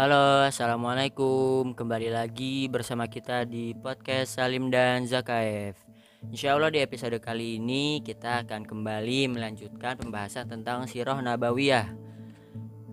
Halo, 0.00 0.48
assalamualaikum. 0.48 1.76
Kembali 1.76 2.08
lagi 2.08 2.72
bersama 2.72 3.04
kita 3.04 3.44
di 3.44 3.76
podcast 3.76 4.40
Salim 4.40 4.72
dan 4.72 5.04
Zakaev. 5.04 5.76
Insya 6.32 6.56
Allah 6.56 6.72
di 6.72 6.80
episode 6.80 7.20
kali 7.20 7.60
ini 7.60 8.00
kita 8.00 8.48
akan 8.48 8.64
kembali 8.64 9.28
melanjutkan 9.28 10.00
pembahasan 10.00 10.48
tentang 10.48 10.88
Sirah 10.88 11.20
Nabawiyah. 11.20 11.92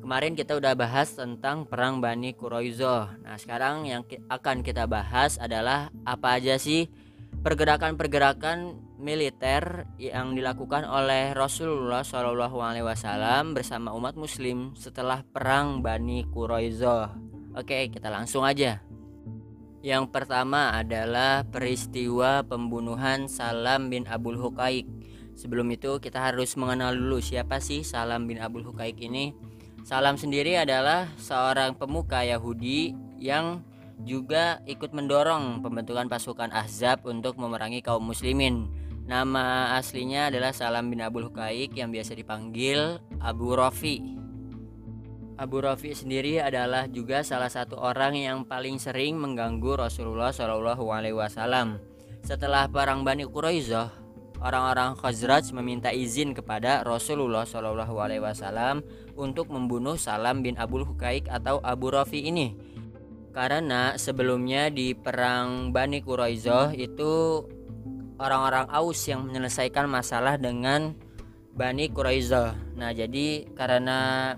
Kemarin 0.04 0.36
kita 0.36 0.60
udah 0.60 0.76
bahas 0.76 1.16
tentang 1.16 1.64
perang 1.64 2.04
Bani 2.04 2.36
Quraizoh. 2.36 3.24
Nah, 3.24 3.40
sekarang 3.40 3.88
yang 3.88 4.04
akan 4.28 4.60
kita 4.60 4.84
bahas 4.84 5.40
adalah 5.40 5.88
apa 6.04 6.44
aja 6.44 6.60
sih 6.60 6.92
pergerakan-pergerakan 7.40 8.84
militer 8.98 9.86
yang 10.02 10.34
dilakukan 10.34 10.82
oleh 10.84 11.32
Rasulullah 11.38 12.02
Shallallahu 12.02 12.58
Alaihi 12.58 12.86
Wasallam 12.86 13.54
bersama 13.54 13.94
umat 13.94 14.18
Muslim 14.18 14.74
setelah 14.74 15.22
perang 15.22 15.86
Bani 15.86 16.26
Quraizoh. 16.26 17.14
Oke, 17.54 17.94
kita 17.94 18.10
langsung 18.10 18.42
aja. 18.42 18.82
Yang 19.86 20.10
pertama 20.10 20.74
adalah 20.74 21.46
peristiwa 21.46 22.42
pembunuhan 22.42 23.30
Salam 23.30 23.94
bin 23.94 24.10
Abul 24.10 24.42
Hukaik. 24.42 24.90
Sebelum 25.38 25.70
itu 25.70 26.02
kita 26.02 26.18
harus 26.18 26.58
mengenal 26.58 26.98
dulu 26.98 27.22
siapa 27.22 27.62
sih 27.62 27.86
Salam 27.86 28.26
bin 28.26 28.42
Abul 28.42 28.66
Hukaik 28.66 28.98
ini. 28.98 29.38
Salam 29.86 30.18
sendiri 30.18 30.58
adalah 30.58 31.08
seorang 31.22 31.78
pemuka 31.78 32.26
Yahudi 32.26 32.98
yang 33.22 33.62
juga 34.02 34.62
ikut 34.66 34.94
mendorong 34.94 35.62
pembentukan 35.62 36.10
pasukan 36.10 36.50
Ahzab 36.50 37.06
untuk 37.06 37.38
memerangi 37.38 37.86
kaum 37.86 38.06
muslimin 38.06 38.87
Nama 39.08 39.80
aslinya 39.80 40.28
adalah 40.28 40.52
Salam 40.52 40.92
bin 40.92 41.00
Abdul 41.00 41.32
Hukaik 41.32 41.72
yang 41.80 41.96
biasa 41.96 42.12
dipanggil 42.12 43.00
Abu 43.24 43.56
Rafi. 43.56 44.04
Abu 45.40 45.64
Rafi 45.64 45.96
sendiri 45.96 46.44
adalah 46.44 46.92
juga 46.92 47.24
salah 47.24 47.48
satu 47.48 47.80
orang 47.80 48.20
yang 48.20 48.44
paling 48.44 48.76
sering 48.76 49.16
mengganggu 49.16 49.80
Rasulullah 49.80 50.36
Shallallahu 50.36 50.92
Alaihi 50.92 51.16
Wasallam. 51.16 51.80
Setelah 52.20 52.68
perang 52.68 53.08
Bani 53.08 53.24
Quraizah, 53.24 53.96
orang-orang 54.44 55.00
Khazraj 55.00 55.56
meminta 55.56 55.88
izin 55.88 56.36
kepada 56.36 56.84
Rasulullah 56.84 57.48
Shallallahu 57.48 57.96
Alaihi 58.04 58.20
Wasallam 58.20 58.84
untuk 59.16 59.48
membunuh 59.48 59.96
Salam 59.96 60.44
bin 60.44 60.60
Abdul 60.60 60.84
Hukaik 60.84 61.32
atau 61.32 61.64
Abu 61.64 61.96
Rafi 61.96 62.28
ini. 62.28 62.60
Karena 63.32 63.96
sebelumnya 63.96 64.68
di 64.68 64.92
perang 64.92 65.72
Bani 65.72 66.04
Quraizah 66.04 66.76
itu 66.76 67.46
orang-orang 68.18 68.66
Aus 68.70 69.06
yang 69.06 69.26
menyelesaikan 69.26 69.86
masalah 69.90 70.36
dengan 70.38 70.94
Bani 71.58 71.90
Quraiza. 71.90 72.54
Nah, 72.78 72.94
jadi 72.94 73.50
karena 73.58 74.34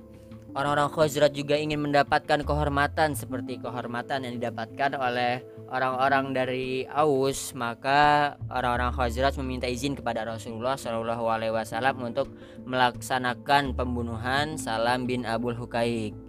orang-orang 0.55 0.87
Khazraj 0.87 1.35
juga 1.35 1.59
ingin 1.59 1.83
mendapatkan 1.83 2.47
kehormatan 2.47 3.11
seperti 3.15 3.59
kehormatan 3.59 4.23
yang 4.23 4.33
didapatkan 4.39 4.95
oleh 4.95 5.43
orang-orang 5.67 6.31
dari 6.31 6.87
Aus, 6.87 7.51
maka 7.53 8.35
orang-orang 8.47 8.95
Khazraj 8.95 9.35
meminta 9.43 9.67
izin 9.67 9.99
kepada 9.99 10.23
Rasulullah 10.23 10.79
Shallallahu 10.79 11.27
alaihi 11.27 11.53
wasallam 11.53 11.99
untuk 11.99 12.31
melaksanakan 12.63 13.75
pembunuhan 13.75 14.55
Salam 14.55 15.03
bin 15.03 15.27
Abul 15.27 15.59
Hukaik. 15.59 16.28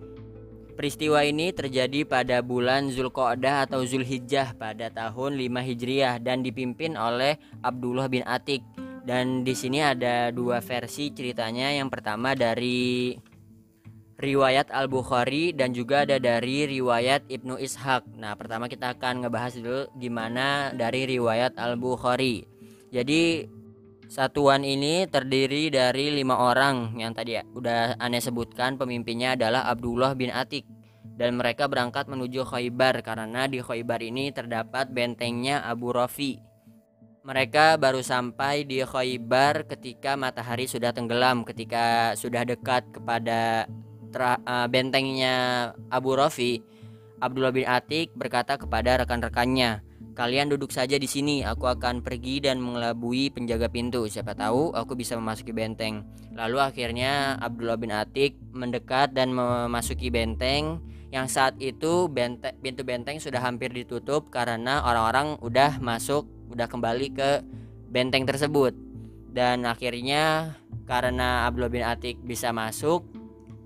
Peristiwa 0.80 1.20
ini 1.20 1.52
terjadi 1.52 2.08
pada 2.08 2.40
bulan 2.40 2.88
Zulqa'dah 2.88 3.68
atau 3.68 3.84
Zulhijjah 3.84 4.56
pada 4.56 4.88
tahun 4.88 5.36
5 5.36 5.60
Hijriah 5.60 6.16
dan 6.24 6.40
dipimpin 6.40 6.96
oleh 6.96 7.36
Abdullah 7.60 8.08
bin 8.08 8.24
Atik. 8.24 8.64
Dan 9.04 9.44
di 9.44 9.52
sini 9.52 9.84
ada 9.84 10.32
dua 10.32 10.64
versi 10.64 11.12
ceritanya. 11.12 11.68
Yang 11.68 11.92
pertama 11.92 12.32
dari 12.32 13.12
riwayat 14.16 14.72
Al-Bukhari 14.72 15.52
dan 15.52 15.76
juga 15.76 16.08
ada 16.08 16.16
dari 16.16 16.64
riwayat 16.64 17.28
Ibnu 17.28 17.60
Ishaq. 17.60 18.16
Nah, 18.16 18.32
pertama 18.40 18.64
kita 18.64 18.96
akan 18.96 19.28
ngebahas 19.28 19.60
dulu 19.60 19.84
gimana 20.00 20.72
dari 20.72 21.04
riwayat 21.04 21.60
Al-Bukhari. 21.60 22.48
Jadi 22.88 23.44
Satuan 24.10 24.66
ini 24.66 25.06
terdiri 25.06 25.70
dari 25.70 26.10
lima 26.10 26.34
orang 26.34 26.98
yang 26.98 27.14
tadi 27.14 27.38
ya, 27.38 27.46
udah 27.54 27.94
aneh 28.02 28.18
sebutkan 28.18 28.74
pemimpinnya 28.74 29.38
adalah 29.38 29.70
Abdullah 29.70 30.18
bin 30.18 30.34
Atik 30.34 30.66
dan 31.14 31.38
mereka 31.38 31.70
berangkat 31.70 32.10
menuju 32.10 32.42
Khaybar 32.42 33.06
karena 33.06 33.46
di 33.46 33.62
Khaybar 33.62 34.02
ini 34.02 34.34
terdapat 34.34 34.90
bentengnya 34.90 35.62
Abu 35.62 35.94
Rafi. 35.94 36.42
Mereka 37.22 37.78
baru 37.78 38.02
sampai 38.02 38.66
di 38.66 38.82
Khaybar 38.82 39.70
ketika 39.70 40.18
matahari 40.18 40.66
sudah 40.66 40.90
tenggelam, 40.90 41.46
ketika 41.46 42.18
sudah 42.18 42.42
dekat 42.42 42.82
kepada 42.90 43.70
uh, 44.10 44.66
bentengnya 44.66 45.70
Abu 45.86 46.18
Rafi. 46.18 46.58
Abdullah 47.22 47.54
bin 47.54 47.68
Atik 47.68 48.10
berkata 48.18 48.58
kepada 48.58 49.06
rekan-rekannya, 49.06 49.86
Kalian 50.20 50.52
duduk 50.52 50.68
saja 50.68 51.00
di 51.00 51.08
sini, 51.08 51.40
aku 51.40 51.64
akan 51.64 52.04
pergi 52.04 52.44
dan 52.44 52.60
mengelabui 52.60 53.32
penjaga 53.32 53.72
pintu. 53.72 54.04
Siapa 54.04 54.36
tahu 54.36 54.68
aku 54.76 54.92
bisa 54.92 55.16
memasuki 55.16 55.48
benteng. 55.48 56.04
Lalu 56.36 56.60
akhirnya 56.60 57.40
Abdullah 57.40 57.80
bin 57.80 57.88
Atik 57.88 58.36
mendekat 58.52 59.16
dan 59.16 59.32
memasuki 59.32 60.12
benteng 60.12 60.84
yang 61.08 61.24
saat 61.24 61.56
itu 61.56 62.04
benteng, 62.12 62.52
pintu 62.60 62.84
benteng 62.84 63.16
sudah 63.16 63.40
hampir 63.40 63.72
ditutup 63.72 64.28
karena 64.28 64.84
orang-orang 64.84 65.40
udah 65.40 65.80
masuk, 65.80 66.28
udah 66.52 66.68
kembali 66.68 67.16
ke 67.16 67.40
benteng 67.88 68.28
tersebut. 68.28 68.76
Dan 69.32 69.64
akhirnya 69.64 70.52
karena 70.84 71.48
Abdullah 71.48 71.72
bin 71.72 71.80
Atik 71.80 72.20
bisa 72.20 72.52
masuk, 72.52 73.08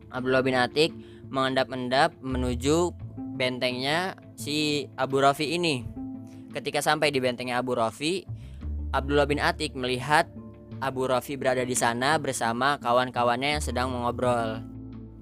Abdullah 0.06 0.46
bin 0.46 0.54
Atik 0.54 0.94
mengendap-endap 1.34 2.14
menuju 2.22 2.94
bentengnya 3.34 4.14
si 4.38 4.86
Abu 4.94 5.18
Rafi 5.18 5.58
ini 5.58 6.03
Ketika 6.54 6.78
sampai 6.78 7.10
di 7.10 7.18
bentengnya 7.18 7.58
Abu 7.58 7.74
Rafi, 7.74 8.22
Abdullah 8.94 9.26
bin 9.26 9.42
Atik 9.42 9.74
melihat 9.74 10.30
Abu 10.78 11.10
Rafi 11.10 11.34
berada 11.34 11.66
di 11.66 11.74
sana 11.74 12.14
bersama 12.22 12.78
kawan-kawannya 12.78 13.58
yang 13.58 13.64
sedang 13.64 13.90
mengobrol. 13.90 14.62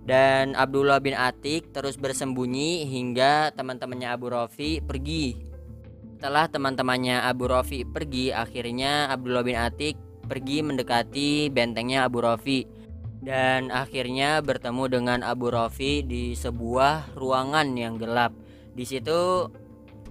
Dan 0.04 0.52
Abdullah 0.52 1.00
bin 1.00 1.16
Atik 1.16 1.72
terus 1.72 1.96
bersembunyi 1.96 2.84
hingga 2.84 3.48
teman-temannya 3.56 4.12
Abu 4.12 4.28
Rafi 4.28 4.84
pergi. 4.84 5.40
Setelah 6.20 6.52
teman-temannya 6.52 7.24
Abu 7.24 7.48
Rafi 7.48 7.88
pergi, 7.88 8.28
akhirnya 8.28 9.08
Abdullah 9.08 9.40
bin 9.40 9.56
Atik 9.56 9.96
pergi 10.28 10.60
mendekati 10.60 11.48
bentengnya 11.48 12.04
Abu 12.06 12.20
Rafi 12.20 12.68
dan 13.22 13.70
akhirnya 13.70 14.42
bertemu 14.42 14.84
dengan 14.90 15.18
Abu 15.22 15.48
Rafi 15.48 16.02
di 16.02 16.34
sebuah 16.34 17.14
ruangan 17.14 17.72
yang 17.78 17.96
gelap. 17.96 18.34
Di 18.74 18.82
situ 18.82 19.46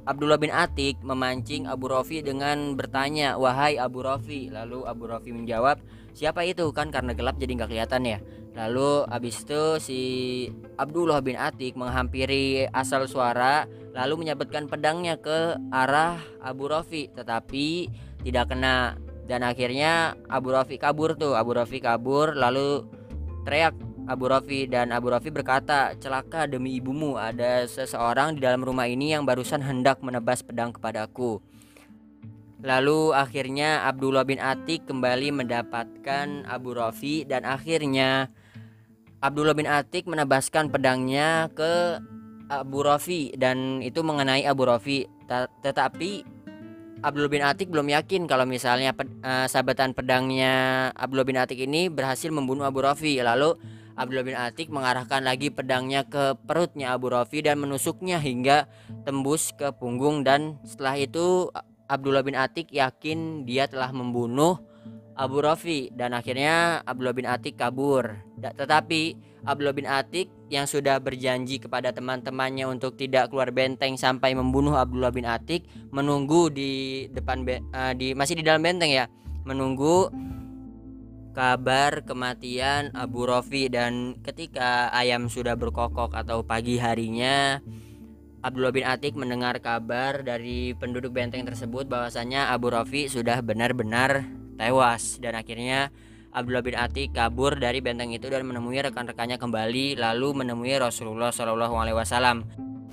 Abdullah 0.06 0.42
bin 0.42 0.50
Atik 0.50 0.98
memancing 1.06 1.70
Abu 1.70 1.86
Rafi 1.90 2.26
dengan 2.26 2.74
bertanya, 2.74 3.38
"Wahai 3.38 3.78
Abu 3.78 4.02
Rafi." 4.02 4.50
Lalu 4.50 4.86
Abu 4.90 5.06
Rafi 5.06 5.30
menjawab, 5.30 5.78
"Siapa 6.18 6.42
itu?" 6.46 6.70
Kan 6.74 6.90
karena 6.90 7.14
gelap 7.14 7.38
jadi 7.38 7.54
nggak 7.54 7.70
kelihatan 7.70 8.04
ya. 8.10 8.20
Lalu 8.52 9.08
habis 9.08 9.48
itu 9.48 9.64
si 9.80 10.02
Abdullah 10.76 11.24
bin 11.24 11.40
Atik 11.40 11.80
menghampiri 11.80 12.68
asal 12.76 13.08
suara 13.08 13.64
lalu 13.96 14.28
menyabetkan 14.28 14.68
pedangnya 14.68 15.16
ke 15.20 15.56
arah 15.72 16.20
Abu 16.44 16.68
Rafi 16.68 17.08
tetapi 17.16 17.88
tidak 18.28 18.52
kena 18.52 19.00
dan 19.32 19.48
akhirnya 19.48 20.20
Abu 20.28 20.52
Rafi 20.52 20.76
kabur 20.76 21.16
tuh. 21.16 21.40
Abu 21.40 21.56
Rafi 21.56 21.80
kabur 21.80 22.36
lalu 22.36 22.84
teriak 23.48 23.72
Abu 24.10 24.30
Rafi 24.30 24.66
dan 24.66 24.90
Abu 24.90 25.14
Rafi 25.14 25.30
berkata, 25.30 25.94
"Celaka 26.02 26.50
demi 26.50 26.78
ibumu, 26.78 27.18
ada 27.18 27.66
seseorang 27.66 28.38
di 28.38 28.42
dalam 28.42 28.66
rumah 28.66 28.90
ini 28.90 29.14
yang 29.14 29.26
barusan 29.26 29.62
hendak 29.62 30.02
menebas 30.02 30.42
pedang 30.42 30.74
kepadaku." 30.74 31.42
Lalu 32.62 33.18
akhirnya 33.18 33.90
Abdullah 33.90 34.22
bin 34.22 34.38
Atik 34.38 34.86
kembali 34.86 35.34
mendapatkan 35.34 36.46
Abu 36.46 36.78
Rafi 36.78 37.26
dan 37.26 37.42
akhirnya 37.42 38.30
Abdullah 39.18 39.58
bin 39.58 39.66
Atik 39.66 40.06
menebaskan 40.06 40.70
pedangnya 40.70 41.50
ke 41.58 41.98
Abu 42.54 42.86
Rafi 42.86 43.34
dan 43.34 43.82
itu 43.82 44.06
mengenai 44.06 44.46
Abu 44.46 44.70
Rafi. 44.70 45.10
Tetapi 45.66 46.12
Abdullah 47.02 47.34
bin 47.34 47.42
Atik 47.42 47.74
belum 47.74 47.90
yakin 47.90 48.30
kalau 48.30 48.46
misalnya 48.46 48.94
uh, 49.26 49.50
sabetan 49.50 49.98
pedangnya 49.98 50.90
Abdullah 50.94 51.26
bin 51.26 51.42
Atik 51.42 51.58
ini 51.66 51.90
berhasil 51.90 52.30
membunuh 52.30 52.62
Abu 52.70 52.86
Rafi. 52.86 53.18
Lalu 53.26 53.58
Abdullah 54.02 54.26
bin 54.26 54.34
Atik 54.34 54.74
mengarahkan 54.74 55.22
lagi 55.22 55.54
pedangnya 55.54 56.02
ke 56.02 56.34
perutnya 56.50 56.98
Abu 56.98 57.14
Rafi 57.14 57.46
dan 57.46 57.62
menusuknya 57.62 58.18
hingga 58.18 58.66
tembus 59.06 59.54
ke 59.54 59.70
punggung 59.78 60.26
dan 60.26 60.58
setelah 60.66 60.98
itu 60.98 61.54
Abdullah 61.86 62.26
bin 62.26 62.34
Atik 62.34 62.74
yakin 62.74 63.46
dia 63.46 63.70
telah 63.70 63.94
membunuh 63.94 64.58
Abu 65.14 65.46
Rafi 65.46 65.94
dan 65.94 66.18
akhirnya 66.18 66.82
Abdullah 66.82 67.14
bin 67.14 67.30
Atik 67.30 67.62
kabur. 67.62 68.18
Tetapi 68.42 69.02
Abdullah 69.46 69.78
bin 69.78 69.86
Atik 69.86 70.34
yang 70.50 70.66
sudah 70.66 70.98
berjanji 70.98 71.62
kepada 71.62 71.94
teman-temannya 71.94 72.66
untuk 72.66 72.98
tidak 72.98 73.30
keluar 73.30 73.54
benteng 73.54 74.02
sampai 74.02 74.34
membunuh 74.34 74.74
Abdullah 74.74 75.14
bin 75.14 75.30
Atik 75.30 75.70
menunggu 75.94 76.50
di 76.50 77.06
depan 77.14 77.46
uh, 77.46 77.94
di 77.94 78.18
masih 78.18 78.42
di 78.42 78.44
dalam 78.50 78.66
benteng 78.66 78.90
ya 78.90 79.06
menunggu 79.46 80.10
kabar 81.32 82.04
kematian 82.04 82.92
Abu 82.92 83.24
Rofi 83.24 83.72
dan 83.72 84.20
ketika 84.20 84.92
ayam 84.92 85.32
sudah 85.32 85.56
berkokok 85.56 86.12
atau 86.12 86.44
pagi 86.44 86.76
harinya 86.76 87.64
Abdullah 88.44 88.76
bin 88.76 88.84
Atik 88.84 89.16
mendengar 89.16 89.64
kabar 89.64 90.28
dari 90.28 90.76
penduduk 90.76 91.16
benteng 91.16 91.48
tersebut 91.48 91.88
bahwasanya 91.88 92.52
Abu 92.52 92.68
Rofi 92.74 93.08
sudah 93.08 93.40
benar-benar 93.40 94.28
tewas 94.60 95.24
dan 95.24 95.40
akhirnya 95.40 95.90
Abdullah 96.36 96.64
bin 96.64 96.76
Atik 96.76 97.16
kabur 97.16 97.56
dari 97.56 97.80
benteng 97.80 98.12
itu 98.12 98.28
dan 98.28 98.44
menemui 98.44 98.80
rekan-rekannya 98.84 99.40
kembali 99.40 100.00
lalu 100.00 100.44
menemui 100.44 100.76
Rasulullah 100.80 101.32
Shallallahu 101.32 101.76
Alaihi 101.80 101.98
Wasallam 101.98 102.44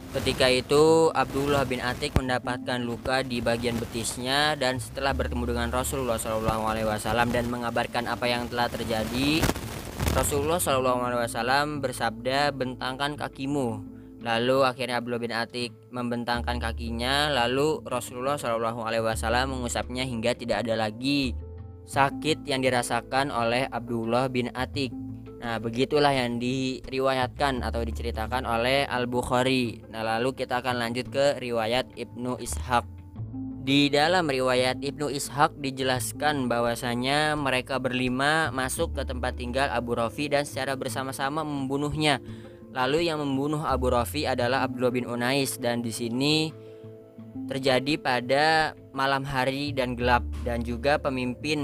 Ketika 0.08 0.48
itu 0.48 1.12
Abdullah 1.12 1.68
bin 1.68 1.84
Atik 1.84 2.16
mendapatkan 2.16 2.80
luka 2.80 3.20
di 3.20 3.44
bagian 3.44 3.76
betisnya 3.76 4.56
dan 4.56 4.80
setelah 4.80 5.12
bertemu 5.12 5.52
dengan 5.52 5.68
Rasulullah 5.68 6.16
SAW 6.16 7.28
dan 7.28 7.44
mengabarkan 7.52 8.08
apa 8.08 8.24
yang 8.24 8.48
telah 8.48 8.72
terjadi, 8.72 9.44
Rasulullah 10.16 10.56
SAW 10.56 11.84
bersabda 11.84 12.56
bentangkan 12.56 13.20
kakimu. 13.20 13.84
Lalu 14.24 14.64
akhirnya 14.64 14.98
Abdullah 14.98 15.22
bin 15.22 15.34
Atik 15.36 15.76
membentangkan 15.92 16.56
kakinya, 16.56 17.28
lalu 17.28 17.84
Rasulullah 17.84 18.40
SAW 18.40 19.44
mengusapnya 19.44 20.08
hingga 20.08 20.32
tidak 20.32 20.64
ada 20.64 20.74
lagi 20.88 21.36
sakit 21.84 22.48
yang 22.48 22.64
dirasakan 22.64 23.28
oleh 23.28 23.68
Abdullah 23.68 24.32
bin 24.32 24.48
Atik. 24.56 24.90
Nah, 25.38 25.62
begitulah 25.62 26.10
yang 26.10 26.42
diriwayatkan 26.42 27.62
atau 27.62 27.86
diceritakan 27.86 28.42
oleh 28.42 28.82
Al-Bukhari. 28.90 29.86
Nah, 29.86 30.02
lalu 30.02 30.34
kita 30.34 30.58
akan 30.58 30.82
lanjut 30.82 31.06
ke 31.14 31.38
riwayat 31.38 31.94
Ibnu 31.94 32.42
Ishaq. 32.42 32.82
Di 33.62 33.86
dalam 33.92 34.26
riwayat 34.26 34.82
Ibnu 34.82 35.12
Ishaq 35.12 35.62
dijelaskan 35.62 36.50
bahwasanya 36.50 37.38
mereka 37.38 37.78
berlima 37.78 38.50
masuk 38.50 38.98
ke 38.98 39.06
tempat 39.06 39.38
tinggal 39.38 39.70
Abu 39.70 39.94
Rafi 39.94 40.26
dan 40.26 40.42
secara 40.42 40.74
bersama-sama 40.74 41.46
membunuhnya. 41.46 42.18
Lalu 42.74 43.06
yang 43.06 43.22
membunuh 43.22 43.62
Abu 43.62 43.94
Rafi 43.94 44.26
adalah 44.26 44.66
Abdullah 44.66 44.90
bin 44.90 45.06
Unais 45.06 45.60
dan 45.60 45.84
di 45.84 45.92
sini 45.94 46.50
terjadi 47.48 47.94
pada 48.00 48.44
malam 48.92 49.24
hari 49.24 49.72
dan 49.72 49.96
gelap. 49.96 50.24
Dan 50.44 50.64
juga 50.64 51.00
pemimpin 51.00 51.60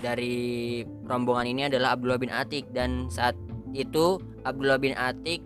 dari 0.00 0.82
rombongan 1.06 1.46
ini 1.46 1.62
adalah 1.68 1.94
Abdullah 1.94 2.20
bin 2.20 2.32
Atik. 2.32 2.70
Dan 2.72 3.12
saat 3.12 3.36
itu 3.76 4.20
Abdullah 4.46 4.80
bin 4.80 4.96
Atik 4.96 5.44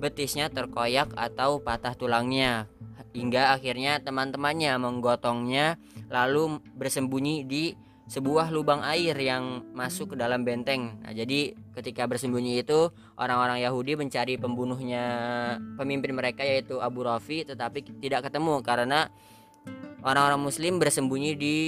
betisnya 0.00 0.48
terkoyak 0.48 1.12
atau 1.16 1.60
patah 1.60 1.92
tulangnya 1.92 2.68
hingga 3.10 3.58
akhirnya 3.58 3.98
teman-temannya 4.00 4.78
menggotongnya 4.78 5.76
lalu 6.10 6.62
bersembunyi 6.78 7.42
di 7.46 7.74
sebuah 8.10 8.50
lubang 8.50 8.82
air 8.82 9.14
yang 9.22 9.62
masuk 9.70 10.12
ke 10.12 10.16
dalam 10.18 10.42
benteng. 10.42 10.98
Nah, 10.98 11.14
jadi 11.14 11.54
ketika 11.78 12.10
bersembunyi 12.10 12.66
itu 12.66 12.90
orang-orang 13.14 13.62
Yahudi 13.62 13.94
mencari 13.94 14.34
pembunuhnya 14.34 15.04
pemimpin 15.78 16.18
mereka 16.18 16.42
yaitu 16.42 16.82
Abu 16.82 17.06
Rafi 17.06 17.46
tetapi 17.46 17.86
tidak 18.02 18.26
ketemu 18.26 18.66
karena 18.66 19.14
orang-orang 20.02 20.42
muslim 20.42 20.82
bersembunyi 20.82 21.38
di 21.38 21.58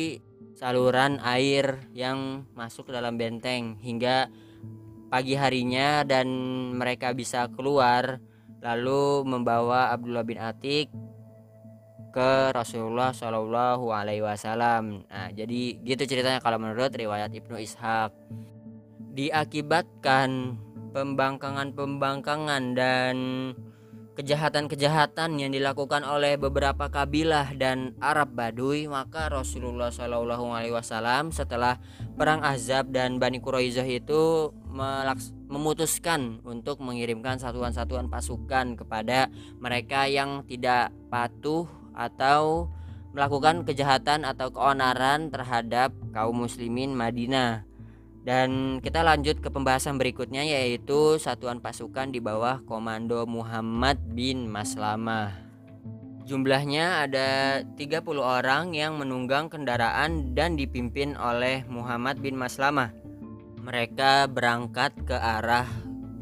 saluran 0.59 1.23
air 1.23 1.87
yang 1.95 2.43
masuk 2.59 2.91
ke 2.91 2.93
dalam 2.93 3.15
benteng 3.15 3.79
hingga 3.79 4.27
pagi 5.15 5.39
harinya 5.39 6.03
dan 6.03 6.27
mereka 6.75 7.15
bisa 7.15 7.47
keluar 7.55 8.19
lalu 8.59 9.23
membawa 9.23 9.95
Abdullah 9.95 10.27
bin 10.27 10.43
Atik 10.43 10.91
ke 12.13 12.53
Rasulullah 12.53 13.11
Shallallahu 13.17 13.89
Alaihi 13.89 14.21
Wasallam. 14.21 15.09
Nah, 15.09 15.33
jadi 15.33 15.81
gitu 15.81 16.05
ceritanya 16.05 16.39
kalau 16.45 16.61
menurut 16.61 16.93
riwayat 16.93 17.33
Ibnu 17.33 17.57
Ishaq. 17.57 18.13
Diakibatkan 19.13 20.57
pembangkangan-pembangkangan 20.93 22.63
dan 22.77 23.17
kejahatan-kejahatan 24.13 25.41
yang 25.41 25.51
dilakukan 25.57 26.05
oleh 26.05 26.37
beberapa 26.37 26.93
kabilah 26.93 27.57
dan 27.57 27.97
Arab 27.97 28.37
Baduy 28.37 28.85
maka 28.85 29.33
Rasulullah 29.33 29.89
Shallallahu 29.89 30.53
Alaihi 30.53 30.77
Wasallam 30.77 31.33
setelah 31.33 31.81
perang 32.21 32.45
Azab 32.45 32.93
dan 32.93 33.17
Bani 33.17 33.41
Quraizah 33.41 33.89
itu 33.89 34.53
memutuskan 35.49 36.45
untuk 36.45 36.85
mengirimkan 36.85 37.41
satuan-satuan 37.41 38.13
pasukan 38.13 38.77
kepada 38.77 39.33
mereka 39.57 40.05
yang 40.05 40.45
tidak 40.45 40.93
patuh 41.09 41.82
atau 41.93 42.73
melakukan 43.13 43.69
kejahatan 43.69 44.25
atau 44.25 44.49
keonaran 44.49 45.29
terhadap 45.29 45.93
kaum 46.13 46.45
muslimin 46.49 46.97
Madinah 46.97 47.73
dan 48.23 48.79
kita 48.79 49.03
lanjut 49.03 49.43
ke 49.43 49.51
pembahasan 49.51 49.99
berikutnya 49.99 50.47
yaitu 50.47 51.19
satuan 51.19 51.59
pasukan 51.59 52.15
di 52.15 52.23
bawah 52.23 52.63
komando 52.63 53.27
Muhammad 53.27 53.99
bin 54.15 54.47
Maslamah. 54.47 55.35
Jumlahnya 56.23 57.03
ada 57.03 57.61
30 57.75 58.07
orang 58.23 58.79
yang 58.79 58.95
menunggang 58.95 59.51
kendaraan 59.51 60.39
dan 60.39 60.55
dipimpin 60.55 61.19
oleh 61.19 61.67
Muhammad 61.67 62.23
bin 62.23 62.39
Maslamah. 62.39 62.95
Mereka 63.59 64.31
berangkat 64.31 64.95
ke 65.03 65.19
arah 65.19 65.67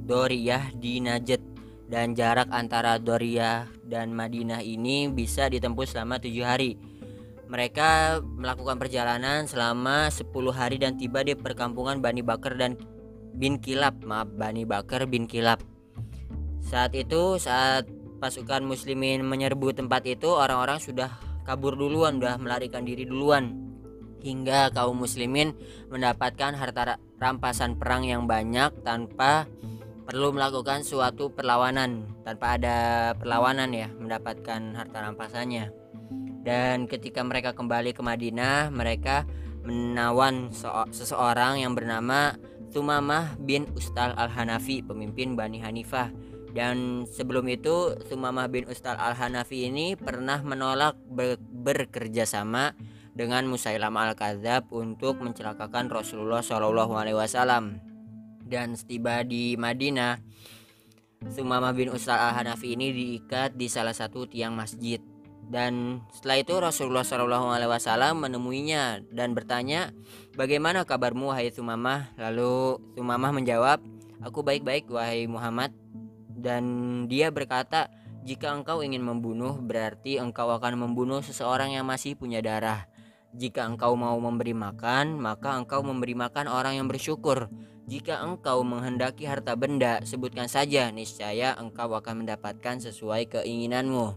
Doriyah 0.08 0.72
di 0.80 1.04
Najd 1.04 1.49
dan 1.90 2.14
jarak 2.14 2.46
antara 2.54 3.02
Doriyah 3.02 3.66
dan 3.82 4.14
Madinah 4.14 4.62
ini 4.62 5.10
bisa 5.10 5.50
ditempuh 5.50 5.82
selama 5.82 6.22
tujuh 6.22 6.46
hari. 6.46 6.78
Mereka 7.50 8.22
melakukan 8.22 8.78
perjalanan 8.78 9.50
selama 9.50 10.06
10 10.06 10.30
hari 10.54 10.78
dan 10.78 10.94
tiba 10.94 11.26
di 11.26 11.34
perkampungan 11.34 11.98
Bani 11.98 12.22
Bakar 12.22 12.54
dan 12.54 12.78
bin 13.34 13.58
Kilab. 13.58 14.06
Maaf, 14.06 14.30
Bani 14.38 14.62
Bakar 14.62 15.10
bin 15.10 15.26
Kilab. 15.26 15.58
Saat 16.62 16.94
itu 16.94 17.42
saat 17.42 17.90
pasukan 18.22 18.62
muslimin 18.62 19.26
menyerbu 19.26 19.74
tempat 19.74 20.06
itu, 20.06 20.30
orang-orang 20.30 20.78
sudah 20.78 21.10
kabur 21.42 21.74
duluan, 21.74 22.22
sudah 22.22 22.38
melarikan 22.38 22.86
diri 22.86 23.02
duluan. 23.02 23.66
Hingga 24.22 24.70
kaum 24.70 25.02
muslimin 25.02 25.50
mendapatkan 25.90 26.54
harta 26.54 27.02
rampasan 27.18 27.74
perang 27.74 28.06
yang 28.06 28.30
banyak 28.30 28.70
tanpa 28.86 29.50
perlu 30.10 30.34
melakukan 30.34 30.82
suatu 30.82 31.30
perlawanan 31.30 32.02
tanpa 32.26 32.58
ada 32.58 32.78
perlawanan 33.14 33.70
ya 33.70 33.86
mendapatkan 33.94 34.74
harta 34.74 34.98
rampasannya 35.06 35.70
dan 36.42 36.90
ketika 36.90 37.22
mereka 37.22 37.54
kembali 37.54 37.94
ke 37.94 38.02
Madinah 38.02 38.74
mereka 38.74 39.22
menawan 39.62 40.50
seseorang 40.90 41.62
yang 41.62 41.78
bernama 41.78 42.34
Sumamah 42.74 43.38
bin 43.38 43.70
Ustal 43.78 44.10
Al-Hanafi 44.18 44.82
pemimpin 44.82 45.38
Bani 45.38 45.62
Hanifah 45.62 46.10
dan 46.50 47.06
sebelum 47.06 47.46
itu 47.46 47.94
Sumamah 48.10 48.50
bin 48.50 48.66
Ustal 48.66 48.98
Al-Hanafi 48.98 49.70
ini 49.70 49.94
pernah 49.94 50.42
menolak 50.42 50.98
ber 51.06 51.38
bekerja 51.38 52.26
sama 52.26 52.74
dengan 53.14 53.46
Musailam 53.46 53.94
Al-Kadzab 53.94 54.74
untuk 54.74 55.22
mencelakakan 55.22 55.86
Rasulullah 55.86 56.42
Shallallahu 56.42 56.96
alaihi 56.96 57.18
wasallam. 57.18 57.89
Dan 58.50 58.74
setiba 58.74 59.22
di 59.22 59.54
Madinah, 59.54 60.18
Sumamah 61.30 61.70
bin 61.70 61.94
Ustal 61.94 62.18
Al-Hanafi 62.18 62.74
ini 62.74 62.90
diikat 62.90 63.54
di 63.54 63.70
salah 63.70 63.94
satu 63.94 64.26
tiang 64.26 64.58
masjid 64.58 64.98
dan 65.50 66.06
setelah 66.14 66.38
itu 66.38 66.54
Rasulullah 66.62 67.02
Shallallahu 67.02 67.50
Alaihi 67.50 67.74
Wasallam 67.74 68.22
menemuinya 68.22 69.02
dan 69.10 69.34
bertanya, 69.34 69.90
bagaimana 70.38 70.86
kabarmu 70.86 71.34
Hai 71.34 71.50
Sumamah? 71.50 72.14
Lalu 72.14 72.78
Sumamah 72.94 73.34
menjawab, 73.34 73.82
aku 74.22 74.46
baik-baik 74.46 74.86
wahai 74.86 75.26
Muhammad. 75.26 75.74
Dan 76.30 76.64
dia 77.10 77.34
berkata, 77.34 77.90
jika 78.22 78.54
engkau 78.54 78.86
ingin 78.86 79.02
membunuh 79.02 79.58
berarti 79.58 80.22
engkau 80.22 80.54
akan 80.54 80.86
membunuh 80.86 81.18
seseorang 81.18 81.74
yang 81.74 81.82
masih 81.82 82.14
punya 82.14 82.38
darah. 82.38 82.86
Jika 83.34 83.66
engkau 83.66 83.98
mau 83.98 84.14
memberi 84.22 84.54
makan, 84.54 85.18
maka 85.18 85.58
engkau 85.58 85.82
memberi 85.82 86.14
makan 86.14 86.46
orang 86.46 86.78
yang 86.78 86.86
bersyukur. 86.86 87.50
Jika 87.90 88.22
engkau 88.22 88.62
menghendaki 88.62 89.26
harta 89.26 89.58
benda, 89.58 89.98
sebutkan 90.06 90.46
saja, 90.46 90.94
niscaya 90.94 91.58
engkau 91.58 91.90
akan 91.90 92.22
mendapatkan 92.22 92.78
sesuai 92.78 93.26
keinginanmu. 93.26 94.14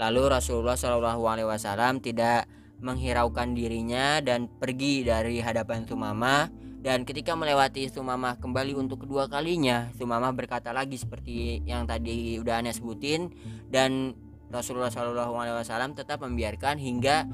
Lalu 0.00 0.22
Rasulullah 0.32 0.80
Shallallahu 0.80 1.20
Alaihi 1.28 1.44
Wasallam 1.44 2.00
tidak 2.00 2.48
menghiraukan 2.80 3.52
dirinya 3.52 4.24
dan 4.24 4.48
pergi 4.48 5.04
dari 5.04 5.44
hadapan 5.44 5.84
Sumama 5.84 6.48
dan 6.80 7.04
ketika 7.04 7.36
melewati 7.36 7.92
Sumama 7.92 8.40
kembali 8.40 8.74
untuk 8.80 9.04
kedua 9.04 9.28
kalinya 9.28 9.92
Sumama 9.94 10.32
berkata 10.32 10.72
lagi 10.72 10.96
seperti 10.96 11.62
yang 11.68 11.84
tadi 11.84 12.40
udah 12.40 12.64
aneh 12.64 12.72
sebutin 12.72 13.28
dan 13.68 14.16
Rasulullah 14.48 14.88
Shallallahu 14.88 15.36
Alaihi 15.36 15.60
Wasallam 15.60 15.92
tetap 15.92 16.24
membiarkan 16.24 16.80
hingga 16.80 17.28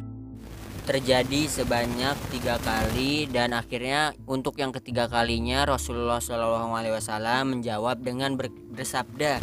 terjadi 0.88 1.44
sebanyak 1.52 2.16
tiga 2.32 2.56
kali 2.64 3.28
dan 3.28 3.52
akhirnya 3.52 4.16
untuk 4.24 4.56
yang 4.56 4.72
ketiga 4.72 5.04
kalinya 5.04 5.68
Rasulullah 5.68 6.16
Shallallahu 6.16 6.72
Alaihi 6.72 6.96
Wasallam 6.96 7.60
menjawab 7.60 8.00
dengan 8.00 8.40
bersabda 8.72 9.36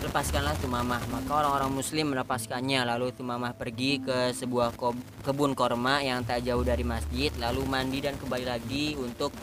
lepaskanlah 0.00 0.56
Tumamah. 0.56 1.04
Maka 1.12 1.30
orang-orang 1.36 1.76
muslim 1.76 2.16
melepaskannya. 2.16 2.88
Lalu 2.88 3.12
Tumamah 3.12 3.52
pergi 3.52 4.00
ke 4.00 4.32
sebuah 4.32 4.72
kebun 5.20 5.52
korma 5.52 6.00
yang 6.00 6.24
tak 6.24 6.48
jauh 6.48 6.64
dari 6.64 6.80
masjid 6.80 7.28
lalu 7.36 7.68
mandi 7.68 8.00
dan 8.00 8.16
kembali 8.16 8.46
lagi 8.48 8.96
untuk 8.96 9.36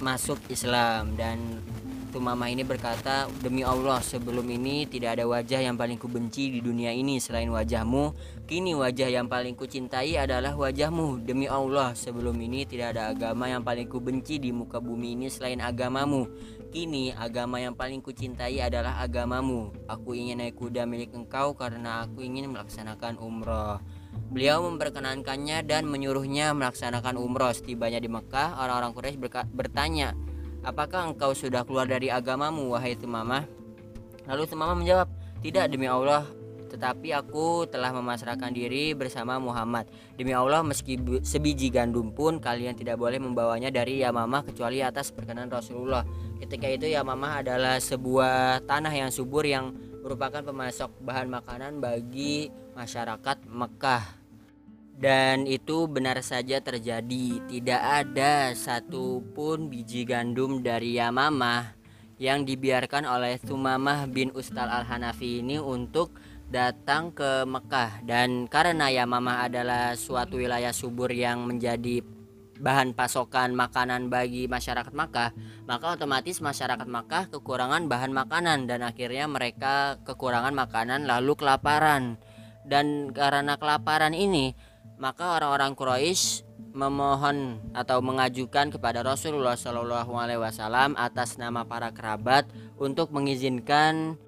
masuk 0.00 0.40
Islam. 0.48 1.12
Dan 1.12 1.60
Tumama 2.18 2.50
ini 2.50 2.66
berkata, 2.66 3.30
Demi 3.38 3.62
Allah 3.62 4.02
sebelum 4.02 4.42
ini 4.50 4.90
tidak 4.90 5.14
ada 5.14 5.30
wajah 5.30 5.62
yang 5.62 5.78
paling 5.78 6.02
kubenci 6.02 6.50
di 6.50 6.58
dunia 6.58 6.90
ini 6.90 7.22
selain 7.22 7.46
wajahmu. 7.46 8.10
Kini 8.42 8.74
wajah 8.74 9.06
yang 9.06 9.30
paling 9.30 9.54
kucintai 9.54 10.18
adalah 10.18 10.58
wajahmu. 10.58 11.22
Demi 11.22 11.46
Allah 11.46 11.94
sebelum 11.94 12.34
ini 12.42 12.66
tidak 12.66 12.98
ada 12.98 13.14
agama 13.14 13.46
yang 13.46 13.62
paling 13.62 13.86
kubenci 13.86 14.42
di 14.42 14.50
muka 14.50 14.82
bumi 14.82 15.14
ini 15.14 15.30
selain 15.30 15.62
agamamu. 15.62 16.26
Kini 16.74 17.14
agama 17.14 17.62
yang 17.62 17.78
paling 17.78 18.02
kucintai 18.02 18.66
adalah 18.66 18.98
agamamu. 18.98 19.70
Aku 19.86 20.10
ingin 20.18 20.42
naik 20.42 20.58
kuda 20.58 20.90
milik 20.90 21.14
engkau 21.14 21.54
karena 21.54 22.02
aku 22.02 22.26
ingin 22.26 22.50
melaksanakan 22.50 23.14
umroh 23.22 23.78
Beliau 24.34 24.66
memperkenankannya 24.66 25.62
dan 25.62 25.86
menyuruhnya 25.86 26.50
melaksanakan 26.50 27.14
umroh 27.14 27.54
Setibanya 27.54 28.02
di 28.02 28.10
Mekah, 28.10 28.58
orang-orang 28.58 28.90
Quraisy 28.90 29.22
bertanya 29.54 30.18
Apakah 30.66 31.14
engkau 31.14 31.32
sudah 31.32 31.62
keluar 31.62 31.86
dari 31.86 32.10
agamamu 32.10 32.74
wahai 32.74 32.98
Tumamah? 32.98 33.46
Lalu 34.26 34.42
Tumamah 34.48 34.76
menjawab, 34.76 35.08
Tidak 35.38 35.70
demi 35.70 35.86
Allah 35.86 36.26
tetapi 36.68 37.16
aku 37.16 37.64
telah 37.66 37.90
memasrahkan 37.96 38.52
diri 38.52 38.92
bersama 38.92 39.40
Muhammad. 39.40 39.88
Demi 40.14 40.36
Allah, 40.36 40.60
meski 40.60 41.00
sebiji 41.24 41.72
gandum 41.72 42.12
pun 42.12 42.36
kalian 42.38 42.76
tidak 42.76 43.00
boleh 43.00 43.16
membawanya 43.16 43.72
dari 43.72 44.04
Yamamah 44.04 44.44
kecuali 44.44 44.84
atas 44.84 45.10
perkenan 45.10 45.48
Rasulullah. 45.48 46.04
Ketika 46.38 46.68
itu 46.68 46.86
Yamamah 46.92 47.42
adalah 47.42 47.80
sebuah 47.80 48.62
tanah 48.68 48.92
yang 48.92 49.10
subur 49.10 49.48
yang 49.48 49.72
merupakan 50.04 50.44
pemasok 50.44 50.92
bahan 51.02 51.32
makanan 51.32 51.80
bagi 51.82 52.52
masyarakat 52.76 53.48
Mekah 53.48 54.17
dan 54.98 55.46
itu 55.46 55.86
benar 55.86 56.18
saja 56.26 56.58
terjadi 56.58 57.38
tidak 57.46 57.82
ada 57.82 58.50
satupun 58.52 59.70
biji 59.70 60.02
gandum 60.02 60.58
dari 60.58 60.98
Yamamah 60.98 61.78
yang 62.18 62.42
dibiarkan 62.42 63.06
oleh 63.06 63.38
Sumamah 63.38 64.10
bin 64.10 64.34
Ustal 64.34 64.66
al-Hanafi 64.66 65.38
ini 65.38 65.62
untuk 65.62 66.18
datang 66.50 67.14
ke 67.14 67.46
Mekah 67.46 68.02
dan 68.02 68.50
karena 68.50 68.90
Yamamah 68.90 69.46
adalah 69.46 69.94
suatu 69.94 70.42
wilayah 70.42 70.74
subur 70.74 71.14
yang 71.14 71.46
menjadi 71.46 72.02
bahan 72.58 72.92
pasokan 72.92 73.54
makanan 73.54 74.10
bagi 74.10 74.50
masyarakat 74.50 74.90
Makkah, 74.90 75.30
maka 75.70 75.94
otomatis 75.94 76.42
masyarakat 76.42 76.90
Makkah 76.90 77.30
kekurangan 77.30 77.86
bahan 77.86 78.10
makanan 78.10 78.66
dan 78.66 78.82
akhirnya 78.82 79.30
mereka 79.30 80.02
kekurangan 80.02 80.52
makanan 80.52 81.06
lalu 81.06 81.38
kelaparan. 81.38 82.18
Dan 82.68 83.16
karena 83.16 83.56
kelaparan 83.56 84.12
ini, 84.12 84.52
maka 84.98 85.38
orang-orang 85.38 85.78
Quraisy 85.78 86.42
memohon 86.74 87.62
atau 87.74 88.02
mengajukan 88.02 88.70
kepada 88.70 89.02
Rasulullah 89.02 89.54
Shallallahu 89.54 90.12
Alaihi 90.14 90.42
Wasallam 90.42 90.98
atas 90.98 91.38
nama 91.38 91.64
para 91.66 91.94
kerabat 91.94 92.50
untuk 92.78 93.14
mengizinkan 93.14 94.18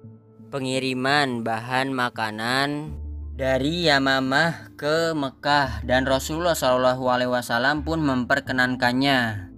pengiriman 0.51 1.43
bahan 1.43 1.95
makanan 1.95 2.95
dari 3.35 3.87
Yamamah 3.87 4.75
ke 4.75 5.15
Mekah. 5.15 5.83
Dan 5.87 6.07
Rasulullah 6.07 6.55
Shallallahu 6.55 7.03
Alaihi 7.07 7.31
Wasallam 7.31 7.87
pun 7.87 8.03
memperkenankannya. 8.03 9.51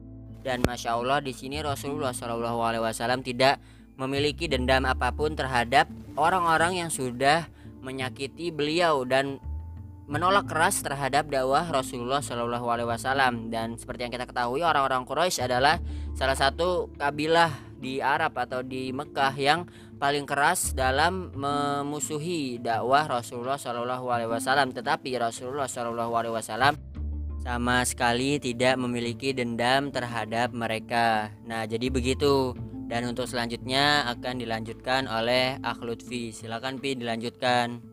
Dan 0.43 0.60
masya 0.67 1.00
Allah 1.00 1.24
di 1.24 1.32
sini 1.32 1.63
Rasulullah 1.63 2.12
Shallallahu 2.12 2.60
Alaihi 2.62 2.84
Wasallam 2.84 3.24
tidak 3.24 3.63
memiliki 3.96 4.50
dendam 4.50 4.84
apa 4.84 5.13
pun 5.13 5.38
terhadap 5.38 5.88
orang-orang 6.17 6.84
yang 6.84 6.89
sudah 6.89 7.48
menyakiti 7.86 8.50
beliau 8.50 9.05
dan 9.05 9.38
menolak 10.07 10.51
keras 10.51 10.83
terhadap 10.83 11.31
dakwah 11.31 11.63
Rasulullah 11.72 12.19
Shallallahu 12.19 12.67
Alaihi 12.67 12.89
Wasallam. 12.89 13.48
Dan 13.48 13.79
seperti 13.79 14.07
yang 14.07 14.13
kita 14.13 14.27
ketahui 14.27 14.62
orang-orang 14.63 15.07
Quraisy 15.07 15.48
adalah 15.48 15.79
salah 16.13 16.36
satu 16.36 16.91
kabilah 17.00 17.51
di 17.79 18.00
Arab 18.00 18.36
atau 18.39 18.63
di 18.63 18.91
Mekah 18.95 19.36
yang 19.36 19.67
paling 20.00 20.27
keras 20.27 20.75
dalam 20.75 21.31
memusuhi 21.36 22.60
dakwah 22.60 23.07
Rasulullah 23.07 23.60
Shallallahu 23.60 24.05
Alaihi 24.12 24.31
Wasallam. 24.31 24.75
Tetapi 24.75 25.15
Rasulullah 25.19 25.67
Shallallahu 25.67 26.12
Alaihi 26.15 26.36
Wasallam 26.36 26.74
sama 27.43 27.83
sekali 27.83 28.39
tidak 28.39 28.79
memiliki 28.79 29.36
dendam 29.36 29.91
terhadap 29.91 30.55
mereka. 30.55 31.31
Nah 31.43 31.67
jadi 31.67 31.91
begitu. 31.91 32.55
Dan 32.83 33.10
untuk 33.10 33.25
selanjutnya 33.25 34.05
akan 34.12 34.43
dilanjutkan 34.43 35.07
oleh 35.07 35.57
Akhlutfi 35.63 36.36
silakan 36.36 36.77
Pi 36.77 36.93
dilanjutkan 37.00 37.92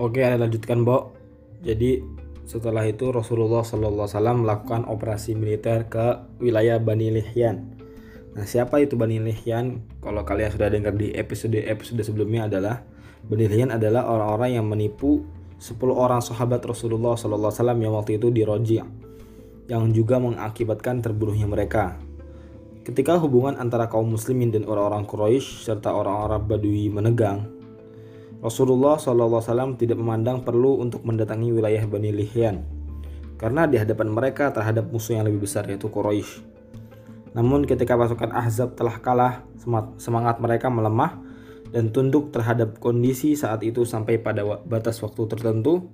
Oke, 0.00 0.24
ada 0.24 0.40
lanjutkan, 0.40 0.80
Bo. 0.80 1.12
Jadi 1.60 2.00
setelah 2.48 2.88
itu 2.88 3.12
Rasulullah 3.12 3.60
Wasallam 3.60 4.48
melakukan 4.48 4.88
operasi 4.88 5.36
militer 5.36 5.92
ke 5.92 6.24
wilayah 6.40 6.80
Bani 6.80 7.12
Lihyan. 7.12 7.76
Nah, 8.32 8.48
siapa 8.48 8.80
itu 8.80 8.96
Bani 8.96 9.20
Lihyan? 9.20 9.84
Kalau 10.00 10.24
kalian 10.24 10.56
sudah 10.56 10.72
dengar 10.72 10.96
di 10.96 11.12
episode-episode 11.12 12.00
sebelumnya 12.00 12.48
adalah 12.48 12.80
Bani 13.28 13.44
Lihyan 13.44 13.76
adalah 13.76 14.08
orang-orang 14.08 14.56
yang 14.56 14.64
menipu 14.64 15.20
10 15.60 15.76
orang 15.92 16.24
sahabat 16.24 16.64
Rasulullah 16.64 17.20
Wasallam 17.20 17.84
yang 17.84 17.92
waktu 17.92 18.16
itu 18.16 18.32
di 18.32 18.40
Roji, 18.40 18.80
yang 19.68 19.84
juga 19.92 20.16
mengakibatkan 20.16 21.04
terbunuhnya 21.04 21.44
mereka. 21.44 22.00
Ketika 22.88 23.20
hubungan 23.20 23.60
antara 23.60 23.92
kaum 23.92 24.08
muslimin 24.08 24.48
dan 24.48 24.64
orang-orang 24.64 25.04
Quraisy 25.04 25.68
serta 25.68 25.92
orang-orang 25.92 26.40
Badui 26.48 26.88
menegang, 26.88 27.59
Rasulullah 28.40 28.96
SAW 28.96 29.76
tidak 29.76 30.00
memandang 30.00 30.40
perlu 30.40 30.80
untuk 30.80 31.04
mendatangi 31.04 31.52
wilayah 31.52 31.84
Bani 31.84 32.08
Lihyan 32.08 32.80
karena 33.40 33.64
di 33.64 33.80
hadapan 33.80 34.12
mereka 34.12 34.52
terhadap 34.52 34.92
musuh 34.92 35.16
yang 35.16 35.24
lebih 35.24 35.48
besar 35.48 35.64
yaitu 35.64 35.88
Quraisy. 35.88 36.44
Namun 37.32 37.64
ketika 37.64 37.96
pasukan 37.96 38.36
Ahzab 38.36 38.76
telah 38.76 39.00
kalah, 39.00 39.34
semangat 39.96 40.40
mereka 40.44 40.68
melemah 40.68 41.16
dan 41.72 41.88
tunduk 41.88 42.34
terhadap 42.34 42.76
kondisi 42.82 43.38
saat 43.38 43.64
itu 43.64 43.88
sampai 43.88 44.20
pada 44.20 44.44
batas 44.66 45.00
waktu 45.00 45.24
tertentu. 45.30 45.88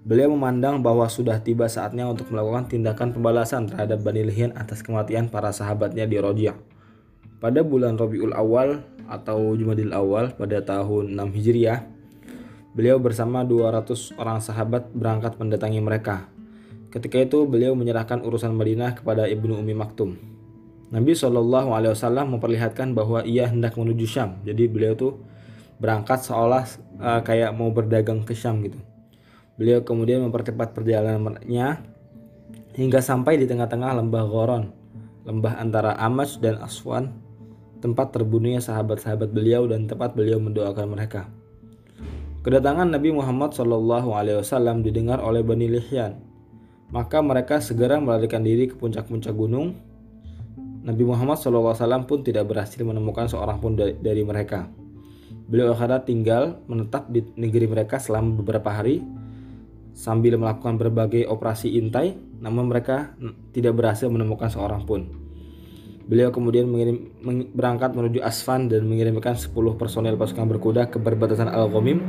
Beliau 0.00 0.32
memandang 0.32 0.80
bahwa 0.80 1.10
sudah 1.10 1.42
tiba 1.42 1.68
saatnya 1.68 2.08
untuk 2.08 2.32
melakukan 2.32 2.70
tindakan 2.70 3.12
pembalasan 3.12 3.68
terhadap 3.68 4.00
Bani 4.00 4.24
Lihyan 4.24 4.54
atas 4.56 4.80
kematian 4.80 5.28
para 5.28 5.52
sahabatnya 5.52 6.06
di 6.06 6.16
Rojiyah. 6.16 6.56
Pada 7.40 7.64
bulan 7.64 7.96
Rabiul 7.96 8.36
Awal 8.36 8.84
atau 9.10 9.58
Jumadil 9.58 9.90
Awal 9.90 10.38
pada 10.38 10.62
tahun 10.62 11.18
6 11.18 11.34
Hijriah, 11.34 11.82
beliau 12.72 13.02
bersama 13.02 13.42
200 13.42 14.14
orang 14.14 14.38
sahabat 14.38 14.94
berangkat 14.94 15.34
mendatangi 15.36 15.82
mereka. 15.82 16.30
Ketika 16.94 17.18
itu 17.18 17.42
beliau 17.46 17.74
menyerahkan 17.74 18.22
urusan 18.22 18.54
Madinah 18.54 19.02
kepada 19.02 19.26
Ibnu 19.26 19.58
Umi 19.58 19.74
Maktum. 19.74 20.14
Nabi 20.90 21.14
Shallallahu 21.14 21.70
Alaihi 21.70 21.94
Wasallam 21.94 22.34
memperlihatkan 22.34 22.98
bahwa 22.98 23.22
ia 23.22 23.46
hendak 23.46 23.78
menuju 23.78 24.06
Syam. 24.10 24.42
Jadi 24.42 24.66
beliau 24.66 24.98
tuh 24.98 25.22
berangkat 25.78 26.26
seolah 26.26 26.66
uh, 26.98 27.22
kayak 27.22 27.54
mau 27.54 27.70
berdagang 27.70 28.26
ke 28.26 28.34
Syam 28.34 28.58
gitu. 28.66 28.78
Beliau 29.54 29.86
kemudian 29.86 30.18
mempercepat 30.26 30.74
perjalanannya 30.74 31.68
hingga 32.74 32.98
sampai 32.98 33.38
di 33.38 33.46
tengah-tengah 33.46 34.02
lembah 34.02 34.24
Goron, 34.26 34.74
lembah 35.22 35.62
antara 35.62 35.94
Amash 35.94 36.42
dan 36.42 36.58
Aswan 36.58 37.29
tempat 37.80 38.12
terbunuhnya 38.12 38.60
sahabat-sahabat 38.60 39.32
beliau 39.32 39.64
dan 39.66 39.88
tempat 39.88 40.12
beliau 40.12 40.36
mendoakan 40.38 40.86
mereka. 40.92 41.26
Kedatangan 42.40 42.88
Nabi 42.88 43.12
Muhammad 43.12 43.52
SAW 43.52 44.80
didengar 44.80 45.20
oleh 45.20 45.44
Bani 45.44 45.68
Lihyan. 45.68 46.16
Maka 46.88 47.20
mereka 47.20 47.60
segera 47.60 48.00
melarikan 48.00 48.40
diri 48.40 48.68
ke 48.68 48.76
puncak-puncak 48.80 49.36
gunung. 49.36 49.76
Nabi 50.80 51.04
Muhammad 51.04 51.36
SAW 51.36 52.08
pun 52.08 52.24
tidak 52.24 52.48
berhasil 52.48 52.80
menemukan 52.80 53.28
seorang 53.28 53.60
pun 53.60 53.76
dari 53.76 54.24
mereka. 54.24 54.72
Beliau 55.50 55.76
akhirnya 55.76 56.00
tinggal 56.00 56.64
menetap 56.64 57.12
di 57.12 57.20
negeri 57.36 57.68
mereka 57.68 58.00
selama 58.00 58.40
beberapa 58.40 58.72
hari 58.72 59.04
sambil 59.92 60.40
melakukan 60.40 60.80
berbagai 60.80 61.28
operasi 61.28 61.76
intai, 61.76 62.16
namun 62.40 62.72
mereka 62.72 63.12
tidak 63.52 63.76
berhasil 63.76 64.08
menemukan 64.08 64.48
seorang 64.48 64.88
pun. 64.88 65.29
Beliau 66.08 66.32
kemudian 66.32 66.66
mengirim, 66.66 67.12
berangkat 67.52 67.92
menuju 67.92 68.24
Asfan 68.24 68.72
dan 68.72 68.88
mengirimkan 68.88 69.36
10 69.36 69.52
personel 69.76 70.16
pasukan 70.16 70.48
berkuda 70.48 70.88
ke 70.88 70.96
perbatasan 70.96 71.52
Al-Ghamim 71.52 72.00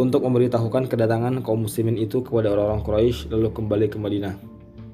untuk 0.00 0.24
memberitahukan 0.24 0.88
kedatangan 0.88 1.44
kaum 1.44 1.68
muslimin 1.68 2.00
itu 2.00 2.24
kepada 2.24 2.48
orang-orang 2.54 2.80
Quraisy 2.80 3.28
lalu 3.28 3.52
kembali 3.52 3.86
ke 3.92 3.98
Madinah. 4.00 4.34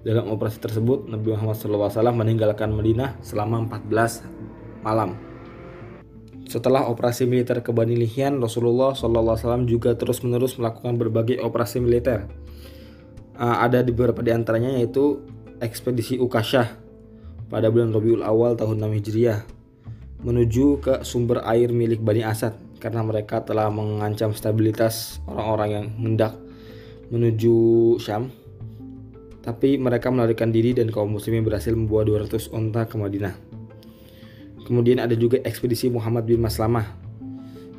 Dalam 0.02 0.30
operasi 0.30 0.58
tersebut, 0.62 1.06
Nabi 1.10 1.34
Muhammad 1.34 1.58
SAW 1.58 2.14
meninggalkan 2.14 2.72
Madinah 2.72 3.18
selama 3.22 3.66
14 3.66 4.24
malam. 4.82 5.18
Setelah 6.48 6.88
operasi 6.88 7.28
militer 7.28 7.60
ke 7.60 7.76
Bani 7.76 7.92
Lihyan, 7.92 8.40
Rasulullah 8.40 8.96
SAW 8.96 9.68
juga 9.68 9.92
terus-menerus 9.92 10.56
melakukan 10.56 10.96
berbagai 10.96 11.44
operasi 11.44 11.76
militer. 11.84 12.24
Uh, 13.36 13.62
ada 13.62 13.84
beberapa 13.84 14.24
di 14.24 14.32
antaranya 14.32 14.80
yaitu 14.80 15.22
ekspedisi 15.60 16.18
Ukasyah 16.18 16.87
pada 17.48 17.72
bulan 17.72 17.92
Rabiul 17.96 18.20
Awal 18.20 18.60
tahun 18.60 18.84
6 18.84 18.98
Hijriah 19.00 19.40
menuju 20.20 20.84
ke 20.84 20.94
sumber 21.06 21.40
air 21.48 21.72
milik 21.72 22.04
Bani 22.04 22.20
Asad 22.26 22.56
karena 22.78 23.02
mereka 23.02 23.42
telah 23.42 23.72
mengancam 23.72 24.30
stabilitas 24.36 25.18
orang-orang 25.26 25.68
yang 25.70 25.86
hendak 25.98 26.32
menuju 27.08 27.56
Syam. 27.98 28.30
Tapi 29.42 29.80
mereka 29.80 30.12
melarikan 30.12 30.52
diri 30.52 30.76
dan 30.76 30.92
kaum 30.92 31.16
muslimin 31.16 31.40
berhasil 31.40 31.72
membawa 31.72 32.04
200 32.04 32.52
onta 32.52 32.84
ke 32.84 33.00
Madinah. 33.00 33.34
Kemudian 34.68 35.00
ada 35.00 35.16
juga 35.16 35.40
ekspedisi 35.40 35.88
Muhammad 35.88 36.28
bin 36.28 36.44
Maslamah. 36.44 36.84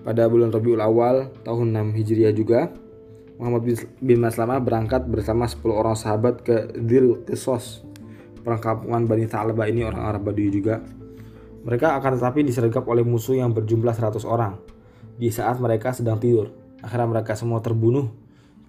Pada 0.02 0.26
bulan 0.26 0.50
Rabiul 0.50 0.82
Awal 0.82 1.30
tahun 1.46 1.94
6 1.94 2.00
Hijriah 2.02 2.34
juga, 2.34 2.74
Muhammad 3.38 3.70
bin 4.02 4.18
Maslamah 4.18 4.58
berangkat 4.58 5.06
bersama 5.06 5.46
10 5.46 5.62
orang 5.70 5.94
sahabat 5.94 6.42
ke 6.42 6.74
Dil 6.82 7.22
Qisas, 7.30 7.86
perkampungan 8.42 9.06
Bani 9.06 9.26
Tha'labah 9.28 9.68
ini 9.68 9.86
orang 9.86 10.04
Arab 10.04 10.32
Baduy 10.32 10.50
juga. 10.50 10.82
Mereka 11.60 12.00
akan 12.00 12.18
tetapi 12.18 12.48
disergap 12.48 12.88
oleh 12.88 13.04
musuh 13.04 13.36
yang 13.36 13.52
berjumlah 13.52 13.92
100 13.92 14.24
orang 14.24 14.58
di 15.20 15.28
saat 15.30 15.60
mereka 15.60 15.92
sedang 15.92 16.18
tidur. 16.18 16.56
Akhirnya 16.80 17.20
mereka 17.20 17.36
semua 17.36 17.60
terbunuh 17.60 18.08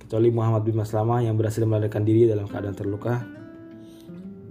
kecuali 0.03 0.35
Muhammad 0.35 0.67
bin 0.67 0.75
Maslamah 0.75 1.23
yang 1.23 1.39
berhasil 1.39 1.63
melarikan 1.63 2.03
diri 2.03 2.27
dalam 2.27 2.51
keadaan 2.51 2.75
terluka 2.75 3.23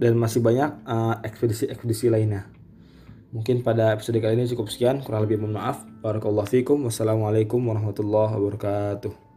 dan 0.00 0.16
masih 0.16 0.40
banyak 0.40 0.80
uh, 0.88 1.20
ekspedisi-ekspedisi 1.20 2.08
lainnya. 2.08 2.48
Mungkin 3.30 3.62
pada 3.62 3.94
episode 3.94 4.18
kali 4.18 4.34
ini 4.34 4.50
cukup 4.50 4.72
sekian, 4.72 5.04
kurang 5.04 5.22
lebih 5.28 5.38
mohon 5.38 5.54
maaf. 5.54 5.86
Barakallahu 6.02 6.50
fikum. 6.50 6.82
Wassalamualaikum 6.88 7.62
warahmatullahi 7.62 8.32
wabarakatuh. 8.34 9.29